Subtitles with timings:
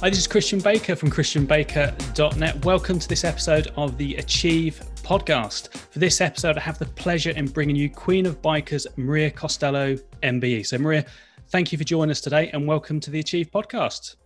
[0.00, 2.64] Hi, this is Christian Baker from ChristianBaker.net.
[2.66, 5.74] Welcome to this episode of the Achieve podcast.
[5.74, 9.96] For this episode, I have the pleasure in bringing you Queen of Bikers, Maria Costello,
[10.22, 10.66] MBE.
[10.66, 11.06] So, Maria,
[11.48, 14.16] thank you for joining us today and welcome to the Achieve podcast.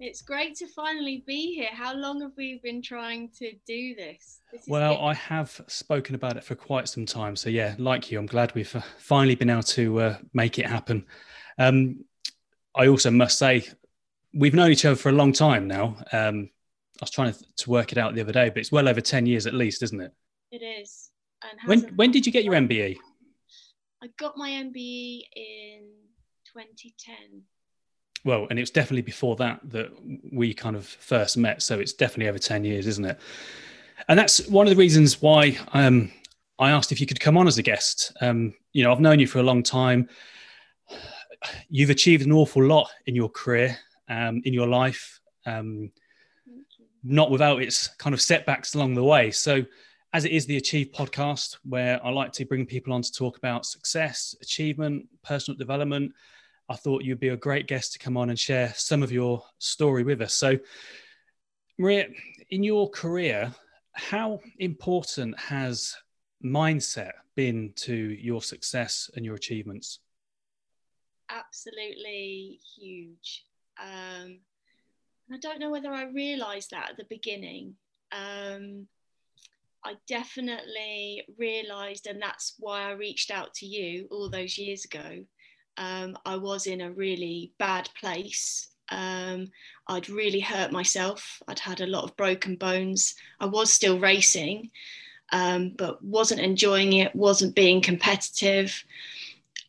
[0.00, 1.70] It's great to finally be here.
[1.70, 4.40] How long have we been trying to do this?
[4.52, 7.36] this well, I have spoken about it for quite some time.
[7.36, 10.64] So, yeah, like you, I'm glad we've uh, finally been able to uh, make it
[10.64, 11.04] happen.
[11.58, 12.06] Um,
[12.74, 13.66] I also must say,
[14.34, 15.96] we've known each other for a long time now.
[16.12, 16.50] Um,
[17.00, 19.00] I was trying to, to, work it out the other day, but it's well over
[19.00, 20.12] 10 years at least, isn't it?
[20.50, 21.10] It is.
[21.42, 22.96] And when, when did you get your MBE?
[24.02, 25.82] I got my MBE in
[26.52, 27.42] 2010.
[28.24, 29.90] Well, and it was definitely before that that
[30.32, 31.62] we kind of first met.
[31.62, 33.20] So it's definitely over 10 years, isn't it?
[34.08, 36.10] And that's one of the reasons why um,
[36.58, 38.12] I asked if you could come on as a guest.
[38.20, 40.08] Um, you know, I've known you for a long time.
[41.68, 43.78] You've achieved an awful lot in your career
[44.08, 45.90] um, in your life, um,
[47.02, 49.30] not without its kind of setbacks along the way.
[49.30, 49.64] So,
[50.12, 53.36] as it is the Achieve podcast, where I like to bring people on to talk
[53.36, 56.12] about success, achievement, personal development,
[56.68, 59.42] I thought you'd be a great guest to come on and share some of your
[59.58, 60.34] story with us.
[60.34, 60.56] So,
[61.78, 62.06] Maria,
[62.50, 63.52] in your career,
[63.92, 65.96] how important has
[66.44, 69.98] mindset been to your success and your achievements?
[71.30, 73.44] Absolutely huge.
[73.80, 74.40] Um,
[75.32, 77.74] I don't know whether I realised that at the beginning.
[78.12, 78.86] Um,
[79.84, 85.24] I definitely realised, and that's why I reached out to you all those years ago.
[85.76, 88.68] Um, I was in a really bad place.
[88.90, 89.48] Um,
[89.88, 91.42] I'd really hurt myself.
[91.48, 93.14] I'd had a lot of broken bones.
[93.40, 94.70] I was still racing,
[95.32, 98.84] um, but wasn't enjoying it, wasn't being competitive.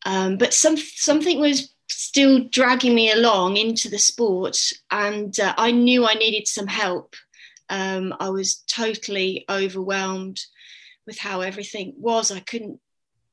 [0.05, 4.57] Um, but some something was still dragging me along into the sport,
[4.91, 7.15] and uh, I knew I needed some help.
[7.69, 10.39] Um, I was totally overwhelmed
[11.05, 12.31] with how everything was.
[12.31, 12.79] I couldn't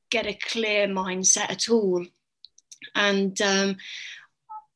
[0.09, 2.05] get a clear mindset at all.
[2.95, 3.77] And um,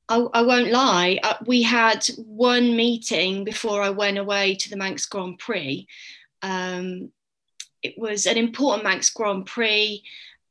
[0.10, 4.78] I, I, won't lie, uh, we had one meeting before I went away to the
[4.78, 5.88] Manx Grand Prix.
[6.42, 7.12] Um,
[7.84, 10.04] it was an important Manx Grand Prix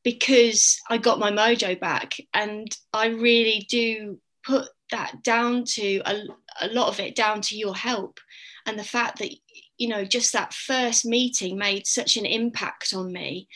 [0.06, 2.14] because I got my mojo back.
[2.32, 6.22] And I really do put that down to a,
[6.60, 8.20] a lot of it down to your help
[8.66, 9.32] and the fact that,
[9.78, 13.48] you know, just that first meeting made such an impact on me.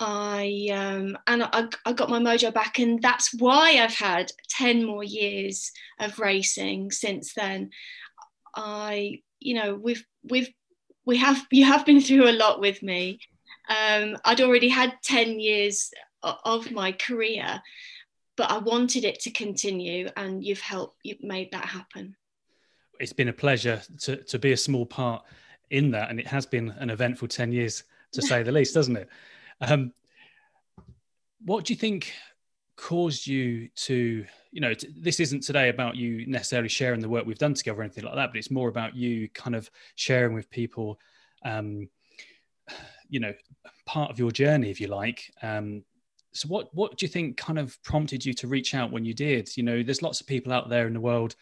[0.00, 4.84] I um, and I, I got my mojo back, and that's why I've had ten
[4.84, 7.70] more years of racing since then.
[8.56, 10.50] I, you know, we've we've
[11.04, 13.18] we have you have been through a lot with me,
[13.68, 15.90] um, I'd already had 10 years
[16.22, 17.60] of my career,
[18.36, 22.16] but I wanted it to continue, and you've helped, you've made that happen.
[23.00, 25.22] It's been a pleasure to, to be a small part
[25.70, 28.96] in that, and it has been an eventful 10 years to say the least, doesn't
[28.96, 29.08] it?
[29.60, 29.92] Um,
[31.44, 32.12] what do you think
[32.76, 37.26] caused you to you know t- this isn't today about you necessarily sharing the work
[37.26, 40.32] we've done together or anything like that but it's more about you kind of sharing
[40.32, 40.96] with people
[41.44, 41.88] um,
[43.08, 43.32] you know
[43.86, 45.30] part of your journey if you like.
[45.42, 45.84] Um,
[46.32, 49.14] so what what do you think kind of prompted you to reach out when you
[49.14, 49.56] did?
[49.56, 51.34] You know there's lots of people out there in the world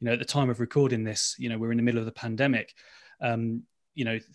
[0.00, 2.06] you know at the time of recording this you know we're in the middle of
[2.06, 2.74] the pandemic.
[3.20, 3.62] Um,
[3.94, 4.18] you know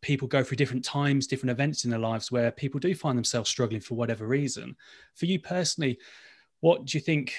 [0.00, 3.50] people go through different times different events in their lives where people do find themselves
[3.50, 4.76] struggling for whatever reason.
[5.14, 5.98] For you personally
[6.60, 7.34] what do you think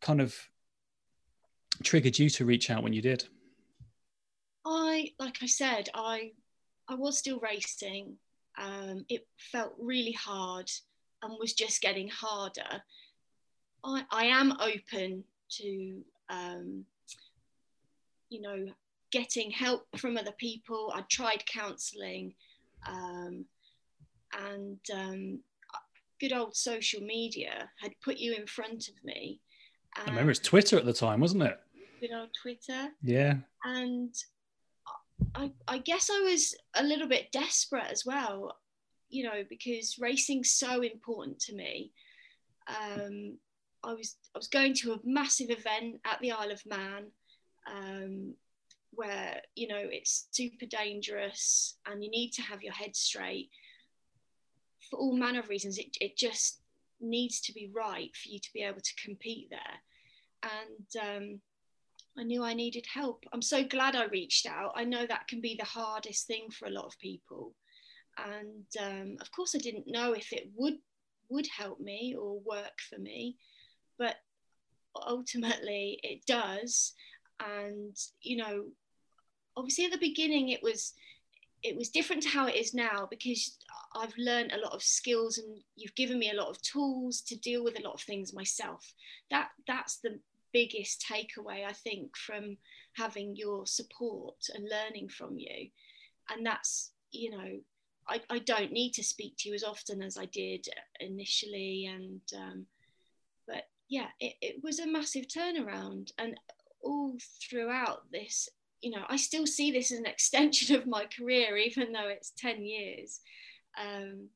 [0.00, 0.36] kind of
[1.82, 3.24] triggered you to reach out when you did?
[4.64, 6.30] I like i said i
[6.88, 8.16] I was still racing.
[8.58, 10.70] Um, it felt really hard
[11.22, 12.82] and was just getting harder.
[13.84, 15.24] I, I am open
[15.58, 16.84] to, um,
[18.28, 18.66] you know,
[19.10, 20.92] getting help from other people.
[20.94, 22.34] I tried counselling,
[22.86, 23.44] um,
[24.48, 25.40] and um,
[26.20, 29.40] good old social media had put you in front of me.
[29.96, 31.60] I remember it's Twitter at the time, wasn't it?
[32.00, 32.88] Good old Twitter.
[33.02, 33.34] Yeah.
[33.64, 34.14] And
[35.34, 38.56] I, I guess I was a little bit desperate as well,
[39.08, 41.92] you know, because racing's so important to me.
[42.68, 43.38] Um,
[43.84, 47.06] I was I was going to a massive event at the Isle of Man,
[47.66, 48.34] um,
[48.92, 53.50] where you know it's super dangerous and you need to have your head straight
[54.90, 55.78] for all manner of reasons.
[55.78, 56.60] It it just
[57.00, 61.40] needs to be right for you to be able to compete there, and um,
[62.18, 63.24] I knew I needed help.
[63.32, 64.72] I'm so glad I reached out.
[64.76, 67.54] I know that can be the hardest thing for a lot of people.
[68.18, 70.78] And um, of course, I didn't know if it would
[71.30, 73.36] would help me or work for me,
[73.98, 74.16] but
[74.94, 76.92] ultimately it does
[77.40, 78.64] and you know
[79.56, 80.92] obviously at the beginning it was
[81.62, 83.56] it was different to how it is now because
[83.94, 87.38] I've learned a lot of skills and you've given me a lot of tools to
[87.38, 88.92] deal with a lot of things myself.
[89.30, 90.18] That that's the
[90.52, 92.56] biggest takeaway I think from
[92.94, 95.68] having your support and learning from you.
[96.30, 97.60] And that's, you know,
[98.08, 100.68] I, I don't need to speak to you as often as I did
[101.00, 101.86] initially.
[101.86, 102.66] And um,
[103.46, 106.10] but yeah, it, it was a massive turnaround.
[106.18, 106.38] And
[106.82, 107.16] all
[107.48, 108.48] throughout this
[108.82, 112.32] you know, I still see this as an extension of my career, even though it's
[112.36, 113.20] 10 years.
[113.80, 114.28] Um,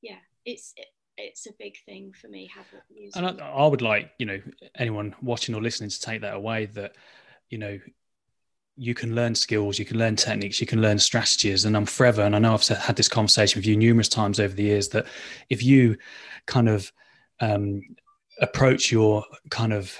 [0.00, 0.86] yeah, it's, it,
[1.18, 2.50] it's a big thing for me.
[3.14, 4.40] and I, I, would like, you know,
[4.76, 6.94] anyone watching or listening to take that away that,
[7.50, 7.78] you know,
[8.76, 11.64] you can learn skills, you can learn techniques, you can learn strategies.
[11.64, 14.54] And I'm forever, and I know I've had this conversation with you numerous times over
[14.54, 15.06] the years that
[15.50, 15.96] if you
[16.46, 16.92] kind of
[17.40, 17.82] um,
[18.40, 19.96] approach your kind of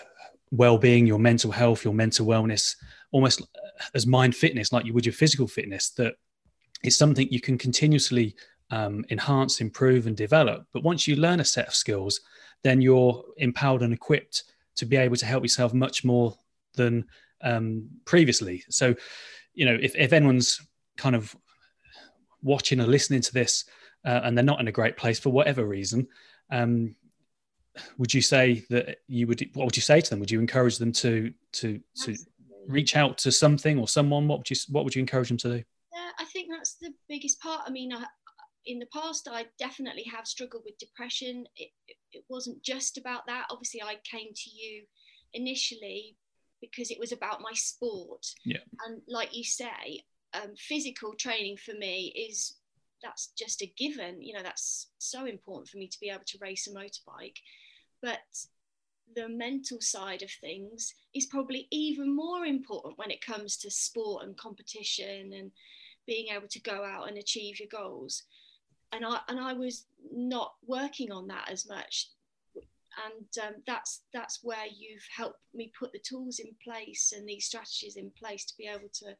[0.52, 2.76] well-being, your mental health, your mental wellness
[3.10, 3.42] almost
[3.94, 6.14] as mind fitness, like you would your physical fitness, that
[6.84, 8.36] it's something you can continuously
[8.70, 10.66] um, enhance, improve, and develop.
[10.72, 12.20] But once you learn a set of skills,
[12.64, 14.44] then you're empowered and equipped
[14.76, 16.36] to be able to help yourself much more
[16.74, 17.06] than
[17.42, 18.64] um, previously.
[18.68, 18.94] So,
[19.54, 20.60] you know, if, if anyone's
[20.96, 21.34] kind of
[22.42, 23.64] watching or listening to this
[24.04, 26.06] uh, and they're not in a great place for whatever reason,
[26.50, 26.94] um,
[27.96, 29.48] would you say that you would?
[29.54, 30.20] What would you say to them?
[30.20, 32.16] Would you encourage them to to to
[32.66, 34.26] reach out to something or someone?
[34.26, 35.64] What would you What would you encourage them to do?
[35.92, 37.62] Yeah, I think that's the biggest part.
[37.66, 38.04] I mean, I,
[38.68, 41.46] in the past, I definitely have struggled with depression.
[41.56, 43.46] It, it, it wasn't just about that.
[43.50, 44.84] Obviously, I came to you
[45.32, 46.16] initially
[46.60, 48.26] because it was about my sport.
[48.44, 48.58] Yeah.
[48.86, 50.04] And like you say,
[50.34, 52.58] um, physical training for me is
[53.02, 54.22] that's just a given.
[54.22, 57.38] You know, that's so important for me to be able to race a motorbike.
[58.02, 58.18] But
[59.16, 64.24] the mental side of things is probably even more important when it comes to sport
[64.24, 65.52] and competition and
[66.06, 68.24] being able to go out and achieve your goals
[68.92, 72.08] and i and i was not working on that as much.
[73.06, 77.46] And um, that's that's where you've helped me put the tools in place and these
[77.46, 79.14] strategies in place to be able to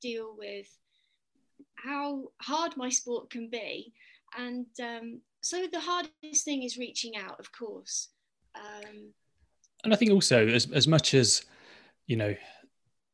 [0.00, 0.66] deal with
[1.74, 3.92] how hard my sport can be.
[4.38, 8.08] And um, so the hardest thing is reaching out of course.
[8.54, 9.12] Um,
[9.82, 11.44] and I think also as as much as
[12.06, 12.34] you know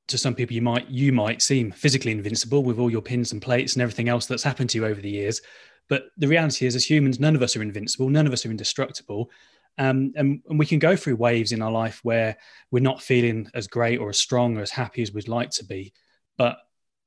[0.09, 3.41] to some people you might you might seem physically invincible with all your pins and
[3.41, 5.41] plates and everything else that's happened to you over the years
[5.89, 8.51] but the reality is as humans none of us are invincible none of us are
[8.51, 9.31] indestructible.
[9.79, 12.37] Um, and, and we can go through waves in our life where
[12.71, 15.65] we're not feeling as great or as strong or as happy as we'd like to
[15.65, 15.95] be
[16.37, 16.59] but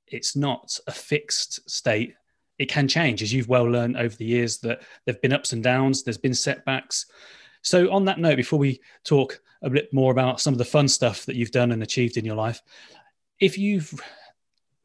[0.07, 2.13] it's not a fixed state.
[2.57, 5.63] It can change as you've well learned over the years that there've been ups and
[5.63, 7.07] downs there's been setbacks.
[7.62, 10.88] So, on that note, before we talk a bit more about some of the fun
[10.88, 12.62] stuff that you've done and achieved in your life,
[13.39, 14.00] if you've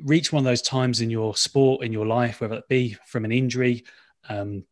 [0.05, 3.25] reached one of those times in your sport, in your life, whether it be from
[3.25, 3.85] an injury
[4.29, 4.65] um,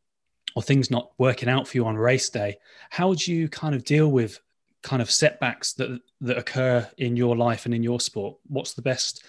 [0.54, 2.56] or things not working out for you on race day,
[2.90, 4.40] how would you kind of deal with
[4.82, 8.36] kind of setbacks that that occur in your life and in your sport?
[8.46, 9.25] What's the best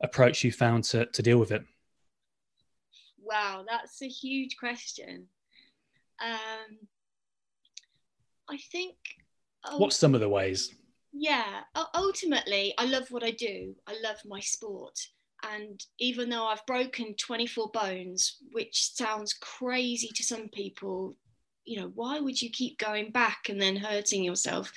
[0.00, 1.62] approach you found to, to deal with it?
[3.22, 5.26] Wow, that's a huge question.
[6.22, 6.78] Um,
[8.48, 8.96] I think.
[9.64, 10.74] Oh, What's some of the ways?
[11.12, 11.62] Yeah,
[11.94, 13.74] ultimately, I love what I do.
[13.86, 14.98] I love my sport.
[15.42, 21.16] And even though I've broken 24 bones, which sounds crazy to some people,
[21.64, 24.72] you know, why would you keep going back and then hurting yourself?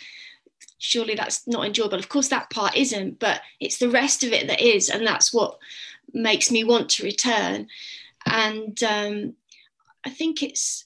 [0.78, 1.98] Surely that's not enjoyable.
[1.98, 4.90] Of course, that part isn't, but it's the rest of it that is.
[4.90, 5.58] And that's what
[6.14, 7.68] makes me want to return.
[8.26, 9.34] And um,
[10.06, 10.84] I think it's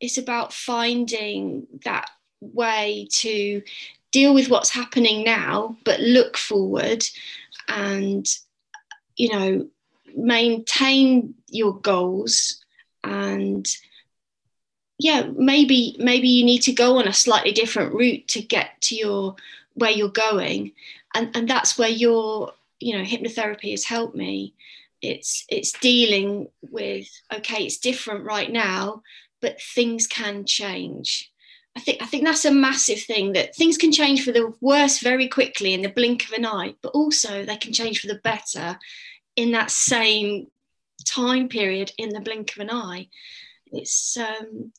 [0.00, 2.10] it's about finding that
[2.40, 3.62] way to
[4.10, 7.04] deal with what's happening now, but look forward
[7.68, 8.28] and,
[9.16, 9.68] you know,
[10.14, 12.62] maintain your goals
[13.04, 13.66] and
[14.98, 18.94] yeah maybe maybe you need to go on a slightly different route to get to
[18.94, 19.34] your
[19.74, 20.72] where you're going.
[21.14, 24.54] And and that's where your you know hypnotherapy has helped me.
[25.00, 29.02] It's it's dealing with okay it's different right now
[29.40, 31.31] but things can change
[31.74, 34.98] I think I think that's a massive thing that things can change for the worse
[34.98, 38.20] very quickly in the blink of an eye, but also they can change for the
[38.22, 38.78] better
[39.36, 40.48] in that same
[41.06, 43.08] time period in the blink of an eye.
[43.66, 44.72] It's um,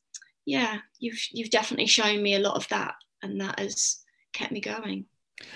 [0.45, 4.01] yeah, you've you've definitely shown me a lot of that, and that has
[4.33, 5.05] kept me going.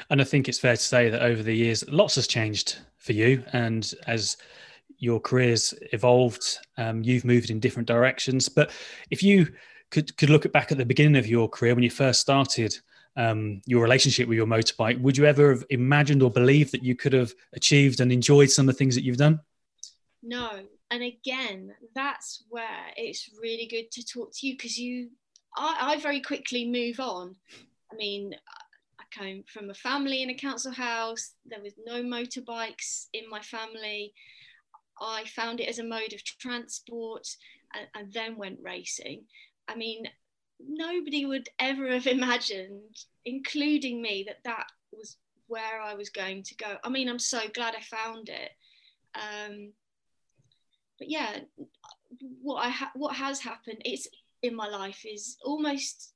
[0.09, 3.13] And I think it's fair to say that over the years, lots has changed for
[3.13, 4.37] you, and as
[4.97, 8.49] your careers evolved, um, you've moved in different directions.
[8.49, 8.71] But
[9.11, 9.47] if you
[9.91, 12.77] could could look back at the beginning of your career when you first started
[13.17, 16.95] um, your relationship with your motorbike, would you ever have imagined or believed that you
[16.95, 19.39] could have achieved and enjoyed some of the things that you've done?
[20.21, 20.51] No.
[20.91, 25.09] And again, that's where it's really good to talk to you because you,
[25.55, 27.35] I, I very quickly move on.
[27.91, 28.35] I mean,
[28.99, 31.33] I came from a family in a council house.
[31.45, 34.13] There was no motorbikes in my family.
[35.01, 37.27] I found it as a mode of transport
[37.73, 39.23] and, and then went racing.
[39.67, 40.07] I mean,
[40.59, 46.55] nobody would ever have imagined, including me, that that was where I was going to
[46.55, 46.77] go.
[46.83, 48.51] I mean, I'm so glad I found it.
[49.15, 49.71] Um,
[50.99, 51.39] but yeah,
[52.41, 54.07] what I ha- what has happened it's
[54.41, 56.13] in my life is almost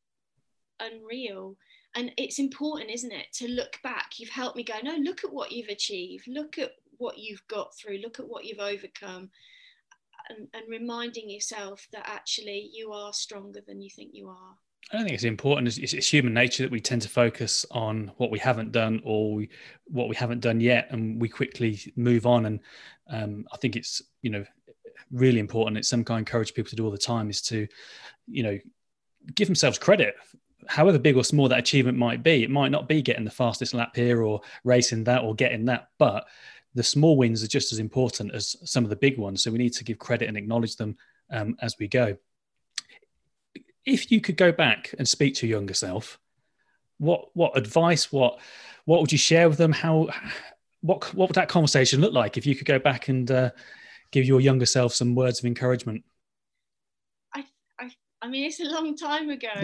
[0.79, 1.57] unreal.
[1.95, 4.13] And it's important, isn't it, to look back.
[4.17, 6.25] You've helped me go, no, look at what you've achieved.
[6.27, 7.97] Look at what you've got through.
[7.97, 9.29] Look at what you've overcome
[10.31, 14.55] and, and reminding yourself that actually you are stronger than you think you are.
[14.91, 15.67] I don't think it's important.
[15.67, 19.35] It's, it's, human nature that we tend to focus on what we haven't done or
[19.35, 19.49] we,
[19.85, 22.45] what we haven't done yet, and we quickly move on.
[22.45, 22.59] And
[23.09, 24.43] um, I think it's you know
[25.11, 25.77] really important.
[25.77, 27.67] It's something I encourage people to do all the time is to
[28.27, 28.59] you know
[29.35, 30.15] give themselves credit,
[30.67, 32.43] however big or small that achievement might be.
[32.43, 35.89] It might not be getting the fastest lap here or racing that or getting that,
[35.99, 36.25] but
[36.73, 39.43] the small wins are just as important as some of the big ones.
[39.43, 40.95] So we need to give credit and acknowledge them
[41.29, 42.17] um, as we go.
[43.85, 46.19] If you could go back and speak to your younger self,
[46.97, 48.39] what what advice, what
[48.85, 49.71] what would you share with them?
[49.71, 50.09] How
[50.81, 53.49] what what would that conversation look like if you could go back and uh,
[54.11, 56.03] give your younger self some words of encouragement?
[57.33, 57.43] I
[57.79, 57.89] I,
[58.21, 59.49] I mean, it's a long time ago.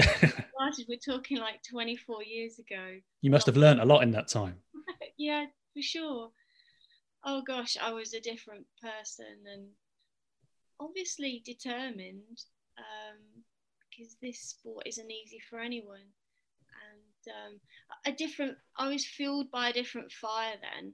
[0.90, 2.98] We're talking like 24 years ago.
[3.22, 4.56] You must have learned a lot in that time.
[5.18, 6.32] yeah, for sure
[7.26, 9.68] oh gosh, I was a different person and
[10.80, 12.44] obviously determined
[12.78, 13.44] um,
[13.90, 16.14] because this sport isn't easy for anyone.
[16.92, 17.60] And um,
[18.06, 20.94] a different, I was fueled by a different fire then.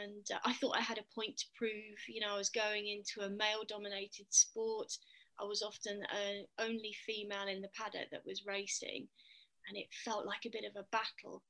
[0.00, 1.98] And uh, I thought I had a point to prove.
[2.08, 4.92] You know, I was going into a male dominated sport.
[5.40, 9.08] I was often the only female in the paddock that was racing.
[9.68, 11.42] And it felt like a bit of a battle.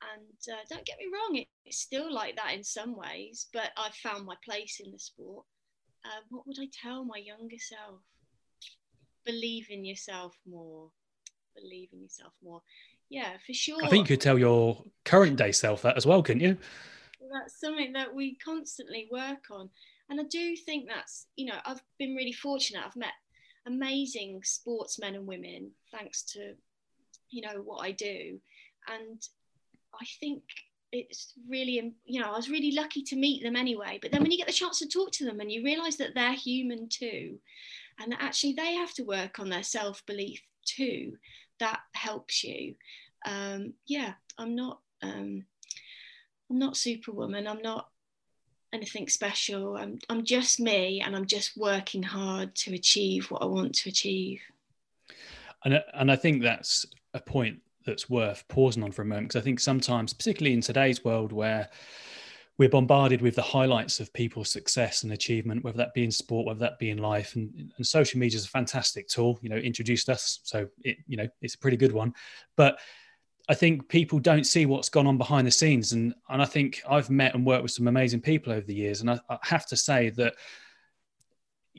[0.00, 3.94] And uh, don't get me wrong, it's still like that in some ways, but I've
[3.94, 5.44] found my place in the sport.
[6.04, 8.00] Uh, what would I tell my younger self?
[9.26, 10.90] Believe in yourself more.
[11.56, 12.62] Believe in yourself more.
[13.10, 13.84] Yeah, for sure.
[13.84, 16.56] I think you could tell your current day self that as well, couldn't you?
[17.32, 19.68] That's something that we constantly work on.
[20.08, 22.82] And I do think that's, you know, I've been really fortunate.
[22.86, 23.12] I've met
[23.66, 26.54] amazing sportsmen and women thanks to,
[27.30, 28.40] you know, what I do.
[28.88, 29.20] And
[30.00, 30.42] I think
[30.92, 33.98] it's really, you know, I was really lucky to meet them anyway.
[34.00, 36.14] But then when you get the chance to talk to them and you realize that
[36.14, 37.38] they're human too,
[38.00, 41.16] and that actually they have to work on their self belief too,
[41.60, 42.74] that helps you.
[43.26, 45.44] Um, yeah, I'm not, um,
[46.50, 47.46] I'm not Superwoman.
[47.46, 47.88] I'm not
[48.72, 49.76] anything special.
[49.76, 53.90] I'm, I'm just me, and I'm just working hard to achieve what I want to
[53.90, 54.40] achieve.
[55.64, 59.40] And and I think that's a point that's worth pausing on for a moment because
[59.40, 61.68] I think sometimes, particularly in today's world where
[62.58, 66.46] we're bombarded with the highlights of people's success and achievement, whether that be in sport,
[66.46, 69.38] whether that be in life, and, and social media is a fantastic tool.
[69.42, 72.12] You know, introduced us, so it you know it's a pretty good one.
[72.56, 72.78] But
[73.48, 76.82] I think people don't see what's gone on behind the scenes, and and I think
[76.88, 79.66] I've met and worked with some amazing people over the years, and I, I have
[79.66, 80.34] to say that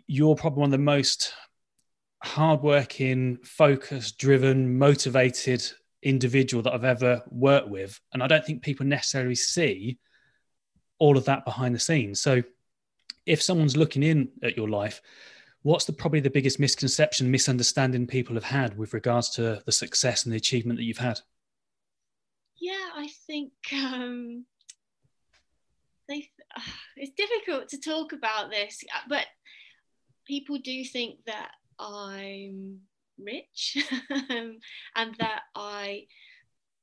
[0.07, 1.33] you're probably one of the most
[2.23, 5.63] hardworking, focused, driven, motivated
[6.01, 7.99] individual that I've ever worked with.
[8.13, 9.99] And I don't think people necessarily see
[10.97, 12.21] all of that behind the scenes.
[12.21, 12.43] So
[13.25, 15.01] if someone's looking in at your life,
[15.61, 20.23] what's the probably the biggest misconception, misunderstanding people have had with regards to the success
[20.23, 21.19] and the achievement that you've had?
[22.59, 24.45] Yeah, I think um,
[26.07, 26.29] they.
[26.55, 26.61] Uh,
[26.97, 29.25] it's difficult to talk about this, but
[30.27, 32.79] people do think that I'm
[33.23, 33.77] rich
[34.29, 34.59] um,
[34.95, 36.05] and that I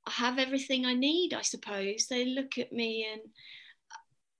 [0.09, 2.07] have everything I need, I suppose.
[2.07, 3.23] They look at me and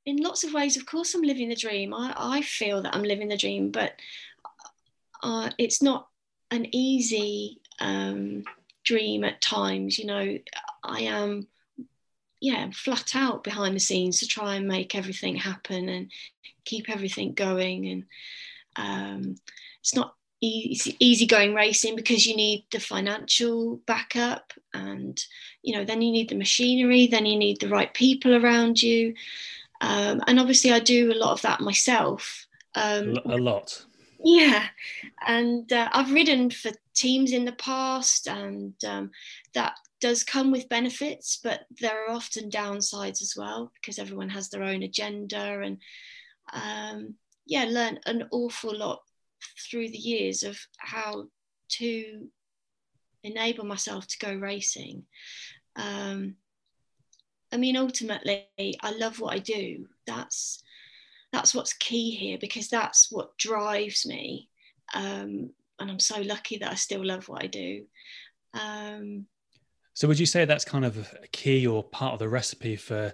[0.07, 1.93] in lots of ways, of course, I'm living the dream.
[1.93, 3.93] I, I feel that I'm living the dream, but
[5.23, 6.09] uh, it's not
[6.53, 8.45] an easy um,
[8.85, 9.99] dream at times.
[9.99, 10.39] You know,
[10.85, 11.49] I am,
[12.41, 16.13] yeah, flat out behind the scenes to try and make everything happen and
[16.65, 17.89] keep everything going.
[17.89, 18.05] And
[18.77, 19.35] um,
[19.81, 25.25] it's not easy, easygoing racing because you need the financial backup and
[25.63, 29.15] you know then you need the machinery then you need the right people around you.
[29.81, 32.47] Um, and obviously i do a lot of that myself.
[32.75, 33.85] Um, a lot.
[34.23, 34.67] Yeah.
[35.27, 39.11] And uh, i've ridden for teams in the past and um,
[39.55, 44.49] that does come with benefits, but there are often downsides as well because everyone has
[44.49, 45.79] their own agenda and
[46.53, 47.15] um,
[47.47, 49.01] yeah, learn an awful lot
[49.71, 51.27] through the years of how
[51.69, 52.29] to
[53.23, 55.05] enable myself to go racing.
[55.77, 56.37] Um,
[57.53, 59.87] I mean, ultimately, I love what I do.
[60.07, 60.63] That's
[61.33, 64.49] that's what's key here because that's what drives me.
[64.95, 67.85] Um, and I'm so lucky that I still love what I do.
[68.55, 69.27] Um,
[69.95, 73.13] so, would you say that's kind of a key or part of the recipe for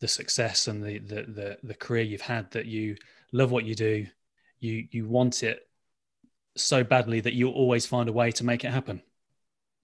[0.00, 2.96] the success and the the the, the career you've had that you
[3.32, 4.06] love what you do,
[4.60, 5.67] you you want it
[6.64, 9.02] so badly that you'll always find a way to make it happen?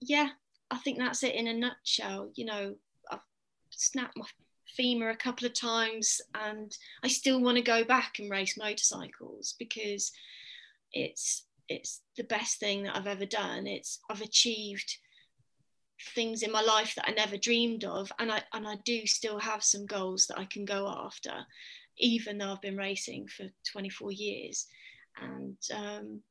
[0.01, 0.29] Yeah,
[0.71, 2.31] I think that's it in a nutshell.
[2.35, 2.75] You know,
[3.11, 3.19] I've
[3.69, 4.25] snapped my
[4.75, 9.55] femur a couple of times and I still want to go back and race motorcycles
[9.57, 10.11] because
[10.91, 13.65] it's it's the best thing that I've ever done.
[13.67, 14.97] It's I've achieved
[16.13, 19.39] things in my life that I never dreamed of and I and I do still
[19.39, 21.33] have some goals that I can go after
[21.97, 24.67] even though I've been racing for 24 years
[25.21, 26.21] and um,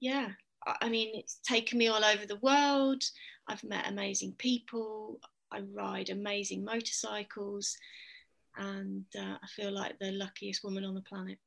[0.00, 0.28] yeah.
[0.80, 3.02] I mean it's taken me all over the world.
[3.48, 5.20] I've met amazing people.
[5.50, 7.76] I ride amazing motorcycles.
[8.56, 11.38] And uh, I feel like the luckiest woman on the planet.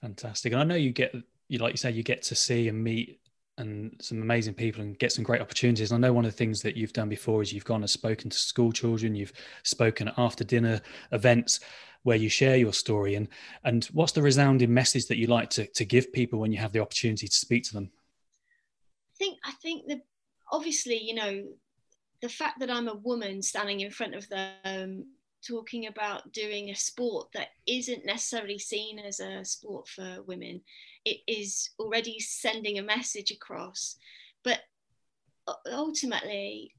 [0.00, 0.52] Fantastic.
[0.52, 1.14] And I know you get
[1.48, 3.20] you like you say you get to see and meet
[3.58, 5.92] and some amazing people and get some great opportunities.
[5.92, 7.90] And I know one of the things that you've done before is you've gone and
[7.90, 9.32] spoken to school children, you've
[9.62, 10.80] spoken at after dinner
[11.12, 11.60] events
[12.02, 13.14] where you share your story.
[13.14, 13.28] And
[13.64, 16.72] and what's the resounding message that you like to, to give people when you have
[16.72, 17.90] the opportunity to speak to them?
[19.14, 20.00] I think I think the
[20.50, 21.44] obviously, you know,
[22.20, 25.06] the fact that I'm a woman standing in front of them
[25.46, 30.60] talking about doing a sport that isn't necessarily seen as a sport for women
[31.04, 33.96] it is already sending a message across.
[34.44, 34.60] But
[35.46, 36.74] uh, ultimately,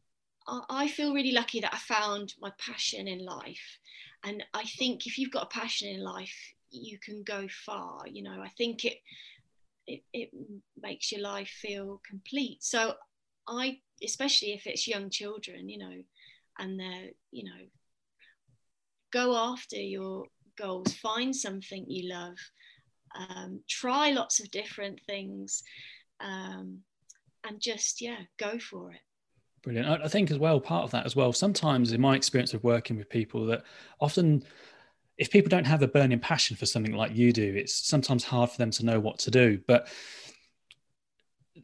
[0.47, 3.79] I feel really lucky that I found my passion in life.
[4.25, 6.35] And I think if you've got a passion in life,
[6.69, 8.07] you can go far.
[8.07, 8.97] You know, I think it
[9.85, 10.29] it, it
[10.81, 12.63] makes your life feel complete.
[12.63, 12.93] So
[13.47, 16.03] I, especially if it's young children, you know,
[16.57, 17.65] and they're, you know,
[19.13, 20.25] go after your
[20.57, 22.37] goals, find something you love,
[23.15, 25.63] um, try lots of different things
[26.19, 26.79] um,
[27.47, 28.99] and just yeah go for it.
[29.61, 30.03] Brilliant.
[30.03, 32.97] I think as well part of that as well sometimes in my experience of working
[32.97, 33.63] with people that
[34.01, 34.43] often
[35.17, 38.49] if people don't have a burning passion for something like you do it's sometimes hard
[38.49, 39.61] for them to know what to do.
[39.67, 39.87] But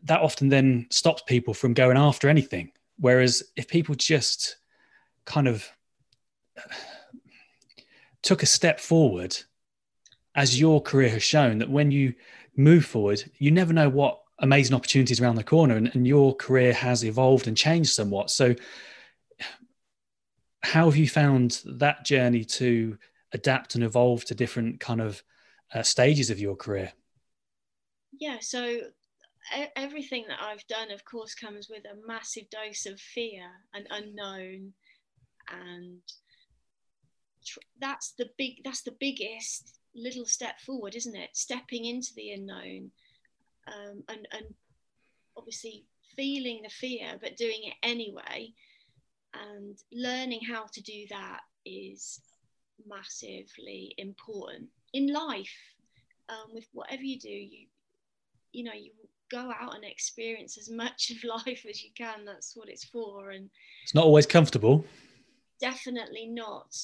[0.04, 2.72] that often then stops people from going after anything.
[2.98, 4.58] Whereas if people just
[5.26, 5.68] kind of
[8.22, 9.38] took a step forward
[10.36, 12.14] as your career has shown, that when you
[12.56, 16.74] move forward, you never know what amazing opportunities around the corner, and, and your career
[16.74, 18.30] has evolved and changed somewhat.
[18.30, 18.56] So,
[20.62, 22.98] how have you found that journey to
[23.32, 25.24] adapt and evolve to different kind of
[25.74, 26.92] uh, stages of your career?
[28.12, 28.80] Yeah, so
[29.76, 34.74] everything that I've done, of course, comes with a massive dose of fear and unknown,
[35.50, 36.00] and
[37.80, 41.30] that's the big that's the biggest little step forward, isn't it?
[41.34, 42.92] Stepping into the unknown
[43.68, 44.46] um, and, and
[45.38, 45.86] obviously
[46.16, 48.54] feeling the fear, but doing it anyway.
[49.34, 52.22] And learning how to do that is
[52.88, 55.56] massively important in life.
[56.30, 57.66] Um, with whatever you do, you
[58.52, 58.92] you know you
[59.30, 62.26] go out and experience as much of life as you can.
[62.26, 63.32] That's what it's for.
[63.32, 63.50] And
[63.84, 64.86] it's not always comfortable.
[65.62, 66.76] Definitely not.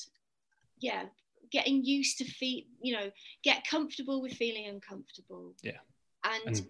[0.80, 1.04] Yeah,
[1.52, 3.12] getting used to feel you know
[3.44, 5.54] get comfortable with feeling uncomfortable.
[5.64, 5.80] Yeah.
[6.24, 6.68] And, and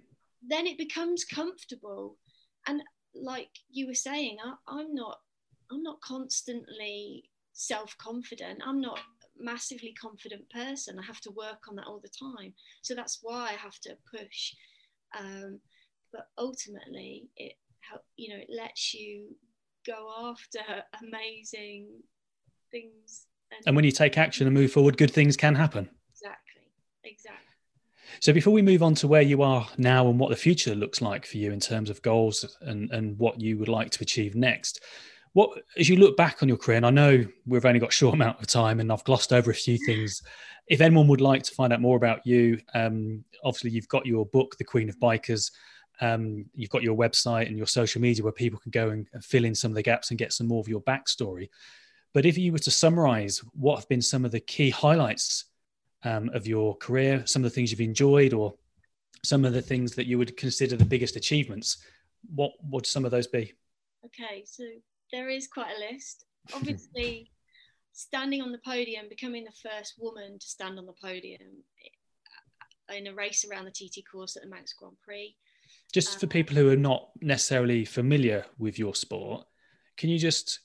[0.48, 2.18] then it becomes comfortable.
[2.68, 2.82] And
[3.13, 5.20] like you were saying I, i'm not
[5.72, 7.24] i'm not constantly
[7.56, 8.62] self-confident.
[8.65, 9.00] I'm not
[9.39, 11.00] massively confident person.
[11.00, 12.54] I have to work on that all the time.
[12.82, 14.54] So that's why i have to push.
[15.18, 15.60] Um,
[16.12, 19.36] but ultimately it help you know it lets you
[19.86, 20.60] go after
[21.04, 21.88] amazing
[22.72, 23.28] things
[23.65, 25.89] and when you take action and move forward, good things can happen.
[26.12, 26.62] Exactly.
[27.03, 27.45] Exactly.
[28.19, 31.01] So before we move on to where you are now and what the future looks
[31.01, 34.36] like for you in terms of goals and, and what you would like to achieve
[34.36, 34.81] next,
[35.34, 37.93] what as you look back on your career, and I know we've only got a
[37.93, 40.21] short amount of time and I've glossed over a few things.
[40.67, 44.25] If anyone would like to find out more about you, um, obviously you've got your
[44.25, 45.51] book, The Queen of Bikers.
[46.01, 49.45] Um, you've got your website and your social media where people can go and fill
[49.45, 51.49] in some of the gaps and get some more of your backstory.
[52.15, 55.43] But if you were to summarize what have been some of the key highlights
[56.06, 58.54] um, of your career, some of the things you've enjoyed, or
[59.25, 61.84] some of the things that you would consider the biggest achievements,
[62.34, 63.51] what would some of those be?
[64.06, 64.63] Okay, so
[65.12, 66.23] there is quite a list.
[66.54, 67.30] Obviously,
[67.91, 71.41] standing on the podium, becoming the first woman to stand on the podium
[72.95, 75.36] in a race around the TT course at the Manx Grand Prix.
[75.91, 79.45] Just for um, people who are not necessarily familiar with your sport,
[79.97, 80.62] can you just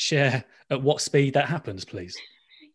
[0.00, 2.16] share at what speed that happens, please?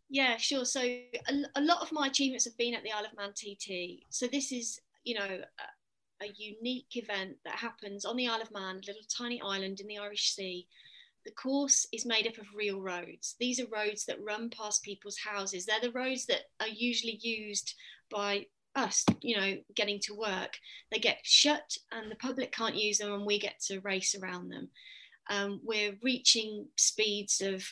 [0.09, 0.65] Yeah, sure.
[0.65, 4.03] So a, a lot of my achievements have been at the Isle of Man TT.
[4.09, 8.51] So this is, you know, a, a unique event that happens on the Isle of
[8.51, 10.67] Man, a little tiny island in the Irish Sea.
[11.25, 13.35] The course is made up of real roads.
[13.39, 15.65] These are roads that run past people's houses.
[15.65, 17.73] They're the roads that are usually used
[18.11, 20.57] by us, you know, getting to work.
[20.91, 24.49] They get shut and the public can't use them, and we get to race around
[24.49, 24.69] them.
[25.29, 27.65] Um, we're reaching speeds of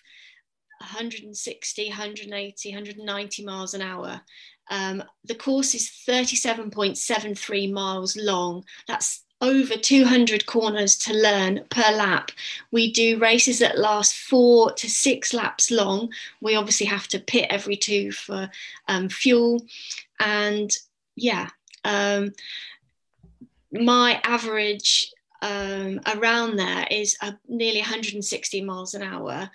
[0.80, 4.22] 160, 180, 190 miles an hour.
[4.70, 8.64] Um, the course is 37.73 miles long.
[8.88, 12.32] That's over 200 corners to learn per lap.
[12.72, 16.12] We do races that last four to six laps long.
[16.42, 18.50] We obviously have to pit every two for
[18.88, 19.66] um, fuel.
[20.20, 20.72] And
[21.16, 21.50] yeah,
[21.84, 22.34] um,
[23.72, 25.12] my average
[25.42, 29.50] um, around there is uh, nearly 160 miles an hour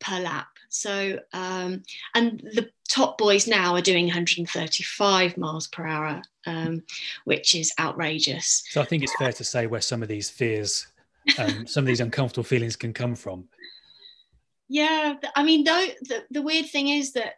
[0.00, 0.48] per lap.
[0.68, 1.82] So, um,
[2.14, 6.82] and the top boys now are doing 135 miles per hour, um,
[7.24, 8.64] which is outrageous.
[8.70, 10.86] So, I think it's fair to say where some of these fears,
[11.38, 13.44] um, some of these uncomfortable feelings can come from.
[14.68, 17.34] Yeah, I mean, though the, the weird thing is that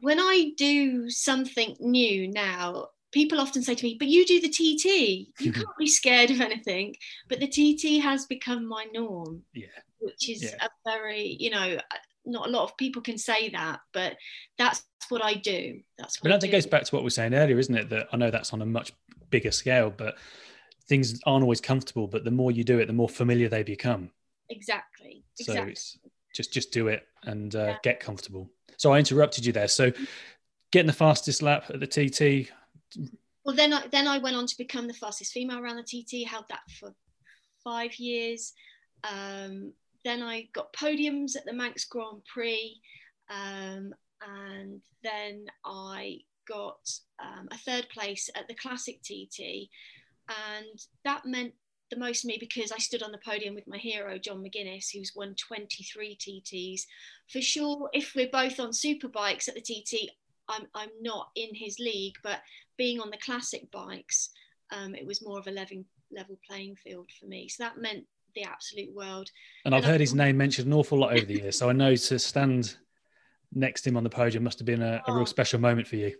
[0.00, 4.48] when I do something new now, people often say to me, but you do the
[4.48, 5.32] TT.
[5.40, 6.96] You can't be scared of anything.
[7.28, 9.42] But the TT has become my norm.
[9.54, 9.66] Yeah.
[10.00, 10.56] Which is yeah.
[10.60, 11.78] a very, you know,
[12.26, 14.16] not a lot of people can say that, but
[14.58, 15.80] that's what I do.
[15.96, 17.88] That's what but I, it goes back to what we were saying earlier, isn't it?
[17.88, 18.92] That I know that's on a much
[19.30, 20.16] bigger scale, but
[20.88, 22.08] things aren't always comfortable.
[22.08, 24.10] But the more you do it, the more familiar they become.
[24.50, 25.24] Exactly.
[25.36, 25.72] So exactly.
[25.72, 25.98] it's
[26.34, 27.76] just just do it and uh, yeah.
[27.82, 28.50] get comfortable.
[28.76, 29.68] So I interrupted you there.
[29.68, 29.92] So
[30.72, 32.50] getting the fastest lap at the TT.
[33.44, 36.26] Well, then I then I went on to become the fastest female around the TT.
[36.28, 36.94] Held that for
[37.62, 38.52] five years.
[39.04, 39.72] Um,
[40.04, 42.80] then I got podiums at the Manx Grand Prix,
[43.30, 46.78] um, and then I got
[47.22, 49.68] um, a third place at the Classic TT,
[50.28, 51.54] and that meant
[51.90, 54.86] the most to me because I stood on the podium with my hero John McGuinness,
[54.92, 56.82] who's won 23 TTs.
[57.30, 60.10] For sure, if we're both on super bikes at the TT,
[60.48, 62.40] I'm I'm not in his league, but
[62.76, 64.30] being on the classic bikes,
[64.72, 67.48] um, it was more of a level level playing field for me.
[67.48, 69.30] So that meant the absolute world.
[69.64, 71.94] And I've heard his name mentioned an awful lot over the years, so I know
[71.94, 72.76] to stand
[73.52, 75.26] next to him on the podium must have been a, a real oh.
[75.26, 76.14] special moment for you.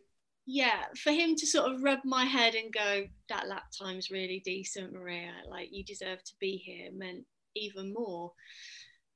[0.47, 4.43] Yeah, for him to sort of rub my head and go, "That lap time's really
[4.45, 5.33] decent, Maria.
[5.49, 8.33] Like you deserve to be here," meant even more.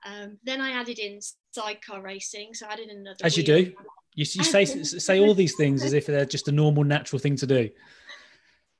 [0.07, 1.21] Um, then I added in
[1.51, 3.19] sidecar racing, so I added another.
[3.23, 3.75] As you do,
[4.19, 7.37] you, you say say all these things as if they're just a normal, natural thing
[7.37, 7.71] to do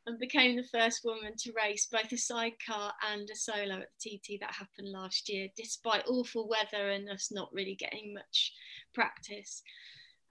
[0.09, 4.19] and became the first woman to race both a sidecar and a solo at the
[4.19, 8.55] TT that happened last year, despite awful weather and us not really getting much
[8.95, 9.63] practice.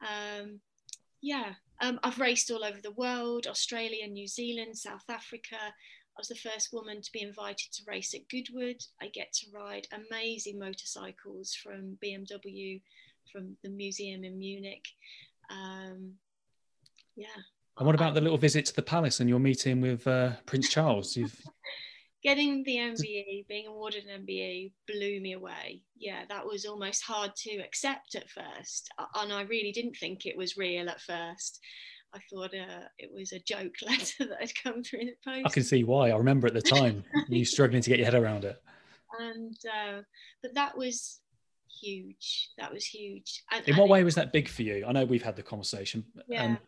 [0.01, 0.61] Um,
[1.21, 5.57] yeah, um, I've raced all over the world Australia, New Zealand, South Africa.
[5.59, 8.81] I was the first woman to be invited to race at Goodwood.
[8.99, 12.81] I get to ride amazing motorcycles from BMW,
[13.31, 14.85] from the museum in Munich.
[15.49, 16.13] Um,
[17.15, 17.27] yeah,
[17.77, 20.69] and what about the little visit to the palace and your meeting with uh, Prince
[20.69, 21.15] Charles?
[21.15, 21.39] You've
[22.23, 25.83] getting the MBE, being awarded an MBE, blew me away.
[25.95, 30.35] Yeah, that was almost hard to accept at first, and I really didn't think it
[30.35, 31.59] was real at first.
[32.13, 35.45] I thought uh, it was a joke letter that had come through the post.
[35.45, 36.09] I can see why.
[36.09, 38.57] I remember at the time you struggling to get your head around it.
[39.19, 40.01] And uh,
[40.41, 41.19] but that was
[41.81, 42.49] huge.
[42.57, 43.43] That was huge.
[43.51, 44.85] And, In what way was that big for you?
[44.87, 46.05] I know we've had the conversation.
[46.27, 46.45] Yeah.
[46.45, 46.59] Um,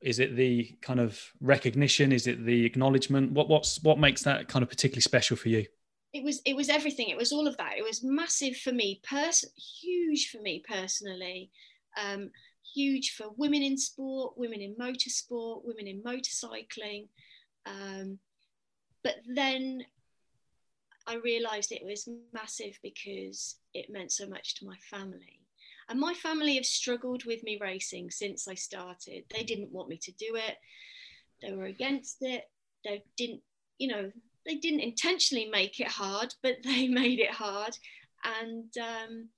[0.00, 4.48] is it the kind of recognition is it the acknowledgement what what's what makes that
[4.48, 5.66] kind of particularly special for you
[6.12, 9.00] it was it was everything it was all of that it was massive for me
[9.08, 11.50] person huge for me personally
[12.00, 12.30] um,
[12.74, 17.08] huge for women in sport women in motorsport women in motorcycling
[17.66, 18.18] um,
[19.02, 19.82] but then
[21.08, 25.40] i realized it was massive because it meant so much to my family
[25.88, 29.24] and my family have struggled with me racing since I started.
[29.34, 30.56] They didn't want me to do it.
[31.40, 32.44] They were against it.
[32.84, 33.40] They didn't,
[33.78, 34.12] you know,
[34.44, 37.76] they didn't intentionally make it hard, but they made it hard.
[38.24, 39.28] And um,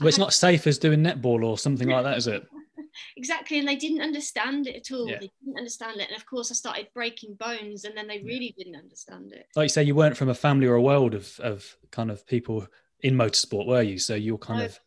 [0.00, 2.46] well, it's not safe as doing netball or something like that, is it?
[3.16, 5.20] exactly and they didn't understand it at all Yeah.
[5.20, 8.54] they didn't understand it and of course i started breaking bones and then they really
[8.56, 11.38] didn't understand it Like you say, you weren't from a family or a world of
[11.40, 12.66] of kind of people
[13.00, 13.98] in motorsport, were you?
[13.98, 14.66] So you're kind No.
[14.66, 14.80] of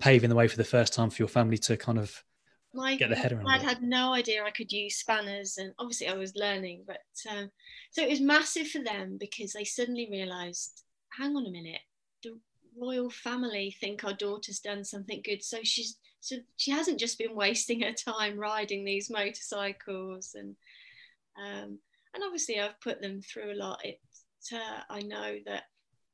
[0.00, 2.22] paving the way for the first time for your family to kind of
[2.74, 3.62] my Get the head around it.
[3.64, 6.84] had no idea I could use spanners, and obviously I was learning.
[6.86, 7.50] But um,
[7.90, 10.82] so it was massive for them because they suddenly realised,
[11.18, 11.80] hang on a minute,
[12.22, 12.38] the
[12.78, 17.34] royal family think our daughter's done something good, so she's so she hasn't just been
[17.34, 20.54] wasting her time riding these motorcycles, and
[21.38, 21.78] um,
[22.14, 23.80] and obviously I've put them through a lot.
[23.84, 24.00] It
[24.52, 25.64] uh, I know that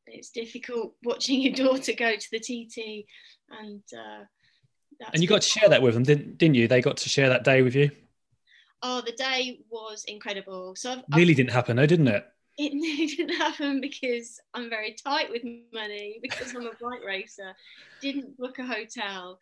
[0.06, 3.06] it's difficult watching your daughter go to the TT,
[3.50, 4.24] and uh,
[4.98, 6.68] that's and you got to share that with them, didn't didn't you?
[6.68, 7.90] They got to share that day with you.
[8.82, 10.76] Oh, the day was incredible.
[10.76, 12.26] So I've, Nearly I've, didn't happen, though, didn't it?
[12.58, 15.42] it didn't happen because I'm very tight with
[15.72, 17.54] money because I'm a bike racer.
[18.00, 19.38] Didn't book a hotel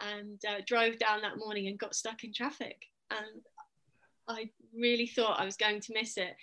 [0.00, 2.86] and uh, drove down that morning and got stuck in traffic.
[3.10, 3.42] And
[4.28, 6.36] I really thought I was going to miss it.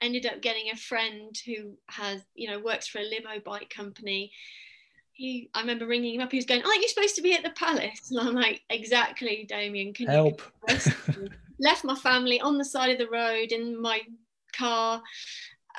[0.00, 4.32] Ended up getting a friend who has, you know, works for a limo bike company.
[5.12, 6.30] He, I remember ringing him up.
[6.30, 9.44] He was going, "Aren't you supposed to be at the palace?" And I'm like, "Exactly,
[9.48, 9.92] Damien.
[9.92, 10.42] Can you Help.
[11.58, 14.02] left my family on the side of the road in my
[14.52, 15.02] car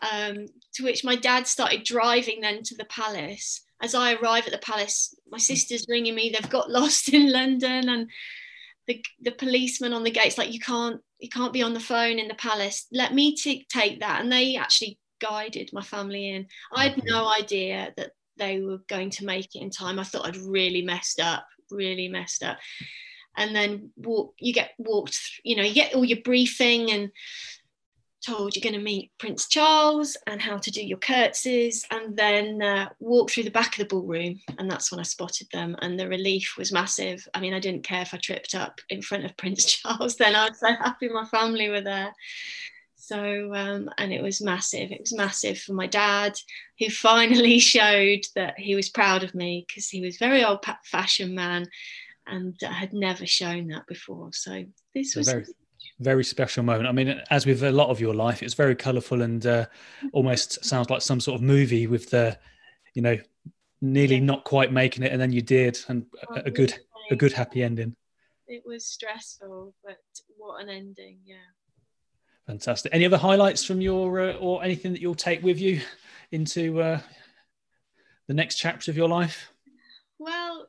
[0.01, 4.51] um, to which my dad started driving then to the palace as i arrive at
[4.51, 5.41] the palace my mm.
[5.41, 6.29] sister's ringing me.
[6.29, 8.09] They've got lost in london and
[8.87, 12.17] the, the policeman on the gates like you can't you can't be on the phone
[12.17, 12.87] in the palace.
[12.91, 14.21] Let me t- take that.
[14.21, 16.47] And they actually guided my family in.
[16.73, 19.99] I had no idea that they were going to make it in time.
[19.99, 22.57] I thought i'd really messed up really messed up.
[23.37, 27.11] And then walk you get walked you know you get all your briefing and
[28.25, 32.61] told you're going to meet prince charles and how to do your curtsies and then
[32.61, 35.99] uh, walk through the back of the ballroom and that's when i spotted them and
[35.99, 39.25] the relief was massive i mean i didn't care if i tripped up in front
[39.25, 42.13] of prince charles then i was so happy my family were there
[42.95, 46.37] so um, and it was massive it was massive for my dad
[46.77, 51.33] who finally showed that he was proud of me because he was very old fashioned
[51.33, 51.67] man
[52.31, 54.29] and had never shown that before.
[54.33, 55.45] So this was very
[55.99, 56.87] very special moment.
[56.87, 59.65] I mean, as with a lot of your life, it's very colourful and uh,
[60.13, 62.37] almost sounds like some sort of movie with the,
[62.93, 63.17] you know,
[63.81, 64.23] nearly Yeah.
[64.23, 66.73] not quite making it, and then you did, and a, a good
[67.11, 67.95] a good happy ending.
[68.47, 69.97] It was stressful, but
[70.37, 71.19] what an ending!
[71.25, 71.35] Yeah.
[72.47, 72.93] Fantastic.
[72.93, 75.81] Any other highlights from your uh, or anything that you'll take with you
[76.31, 76.99] into uh,
[78.27, 79.51] the next chapter of your life?
[80.17, 80.67] Well,